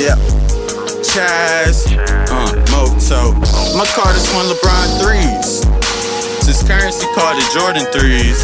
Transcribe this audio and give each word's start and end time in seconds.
Yeah. 0.00 0.16
Chaz, 1.04 1.84
uh, 2.32 2.56
Moto. 2.72 3.36
My 3.76 3.84
car 3.92 4.08
is 4.16 4.24
one 4.32 4.46
LeBron 4.48 4.88
threes. 4.96 5.60
This 6.46 6.64
currency 6.64 7.04
called 7.12 7.36
it 7.36 7.44
Jordan 7.52 7.84
threes. 7.92 8.40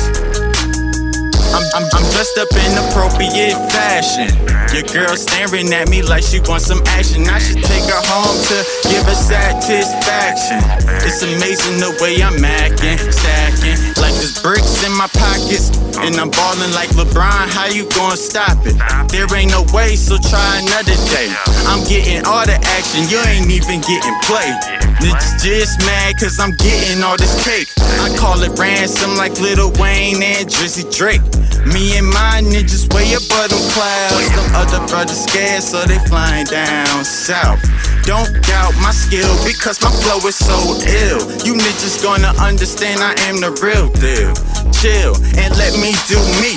I'm, 1.56 1.64
I'm, 1.72 1.88
I'm 1.96 2.04
dressed 2.12 2.36
up 2.36 2.52
in 2.52 2.76
appropriate 2.76 3.56
fashion. 3.72 4.28
Your 4.74 4.84
girl 4.92 5.16
staring 5.16 5.72
at 5.72 5.88
me 5.88 6.02
like 6.02 6.24
she 6.24 6.40
wants 6.40 6.66
some 6.66 6.82
action. 6.92 7.24
I 7.24 7.38
should 7.38 7.64
take 7.64 7.88
her 7.88 8.02
home 8.04 8.36
to 8.52 8.58
give 8.90 9.06
her 9.06 9.16
satisfaction. 9.16 10.60
It's 11.08 11.22
amazing 11.22 11.80
the 11.80 11.96
way 12.02 12.20
I'm 12.20 12.44
acting, 12.44 12.98
stacking 12.98 13.80
like 13.96 14.12
this 14.20 14.36
bricks 14.42 14.65
in 14.65 14.65
my 14.96 15.08
pockets. 15.12 15.70
And 16.00 16.16
I'm 16.16 16.30
balling 16.30 16.72
like 16.72 16.88
LeBron, 16.96 17.48
how 17.52 17.66
you 17.66 17.88
gonna 17.96 18.16
stop 18.16 18.56
it? 18.64 18.76
There 19.12 19.28
ain't 19.36 19.50
no 19.50 19.64
way, 19.72 19.96
so 19.96 20.16
try 20.16 20.60
another 20.60 20.96
day. 21.12 21.28
I'm 21.68 21.84
getting 21.84 22.24
all 22.24 22.44
the 22.44 22.56
action, 22.76 23.08
you 23.08 23.20
ain't 23.28 23.50
even 23.50 23.80
getting 23.84 24.16
play. 24.24 24.52
Niggas 25.00 25.44
just 25.44 25.80
mad 25.84 26.16
cause 26.18 26.40
I'm 26.40 26.52
getting 26.56 27.02
all 27.02 27.16
this 27.16 27.36
cake. 27.44 27.68
I 28.00 28.14
call 28.16 28.42
it 28.42 28.58
ransom 28.58 29.16
like 29.16 29.38
Lil 29.40 29.72
Wayne 29.76 30.22
and 30.22 30.48
Drizzy 30.48 30.84
Drake. 30.88 31.24
Me 31.66 31.98
and 31.98 32.06
my 32.06 32.40
ninjas 32.44 32.86
way 32.94 33.12
above 33.12 33.50
them 33.50 33.64
clouds. 33.72 34.28
Them 34.32 34.48
other 34.54 34.86
brothers 34.88 35.24
scared, 35.24 35.62
so 35.62 35.84
they 35.84 35.98
flying 36.06 36.46
down 36.46 37.04
south. 37.04 37.60
Don't 38.04 38.30
doubt 38.46 38.72
my 38.80 38.92
skill 38.92 39.34
because 39.44 39.82
my 39.82 39.90
flow 39.90 40.22
is 40.28 40.36
so 40.36 40.54
ill. 40.78 41.20
You 41.42 41.54
niggas 41.58 42.02
gonna 42.02 42.32
understand 42.38 43.00
I 43.02 43.12
am 43.26 43.40
the 43.40 43.50
real 43.58 43.90
deal. 43.98 44.32
Chill 44.86 45.16
and 45.42 45.50
let 45.58 45.74
me 45.82 45.90
do 46.06 46.14
me. 46.38 46.54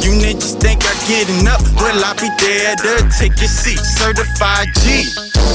You 0.00 0.16
niggas 0.16 0.56
think 0.56 0.80
I'm 0.88 0.96
getting 1.04 1.46
up? 1.46 1.60
Well, 1.76 2.00
I 2.00 2.16
be 2.16 2.32
there 2.40 2.72
to 2.72 3.04
take 3.12 3.36
your 3.36 3.52
seat. 3.52 3.76
Certified 3.76 4.68
G. 4.80 5.04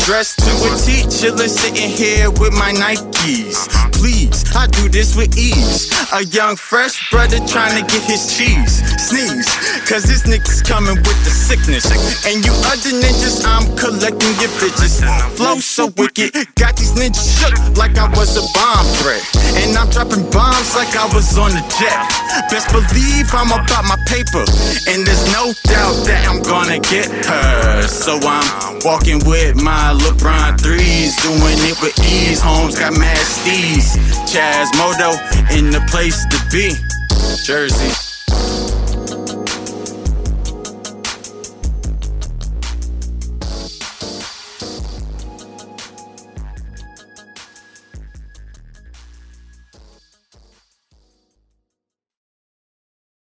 Dressed 0.06 0.38
to 0.46 0.52
a 0.54 0.70
T, 0.78 1.02
chillin' 1.10 1.50
sitting 1.50 1.90
here 1.90 2.30
with 2.30 2.54
my 2.54 2.74
Nikes. 2.74 3.66
Please, 3.94 4.46
I 4.56 4.68
do 4.68 4.88
this 4.90 5.16
with 5.16 5.36
ease. 5.36 5.90
A 6.14 6.24
young 6.26 6.56
fresh 6.56 7.10
brother 7.10 7.40
trying 7.48 7.74
to 7.82 7.92
get 7.92 8.04
his 8.04 8.38
cheese. 8.38 8.86
Sneeze, 9.02 9.50
cause 9.92 10.08
this 10.08 10.24
nigga's 10.24 10.64
coming 10.64 10.96
with 10.96 11.20
the 11.28 11.34
sickness. 11.36 11.84
And 12.24 12.40
you 12.48 12.56
other 12.72 12.96
ninjas, 12.96 13.44
I'm 13.44 13.68
collecting 13.76 14.32
your 14.40 14.48
bitches. 14.56 15.04
Flow 15.36 15.60
so 15.60 15.92
wicked, 16.00 16.32
got 16.56 16.80
these 16.80 16.96
ninjas 16.96 17.28
shook 17.28 17.52
like 17.76 18.00
I 18.00 18.08
was 18.16 18.40
a 18.40 18.46
bomb 18.56 18.88
threat. 19.04 19.20
And 19.60 19.76
I'm 19.76 19.92
dropping 19.92 20.24
bombs 20.32 20.72
like 20.80 20.96
I 20.96 21.12
was 21.12 21.36
on 21.36 21.52
a 21.52 21.64
jet. 21.76 22.08
Best 22.48 22.72
believe 22.72 23.28
I'm 23.36 23.52
about 23.52 23.84
my 23.84 24.00
paper. 24.08 24.48
And 24.88 25.04
there's 25.04 25.28
no 25.36 25.52
doubt 25.68 26.08
that 26.08 26.24
I'm 26.24 26.40
gonna 26.40 26.80
get 26.80 27.12
her. 27.28 27.84
So 27.92 28.16
I'm 28.24 28.80
walking 28.88 29.20
with 29.28 29.60
my 29.60 29.92
LeBron 30.08 30.56
threes, 30.64 31.20
doing 31.20 31.60
it 31.68 31.76
with 31.84 32.00
ease. 32.08 32.40
Holmes 32.40 32.80
got 32.80 32.96
mad 32.96 33.20
steez. 33.20 34.00
Chaz 34.24 34.72
Moto 34.80 35.20
in 35.52 35.68
the 35.68 35.84
place 35.92 36.24
to 36.32 36.40
be. 36.48 36.80
Jersey. 37.44 37.92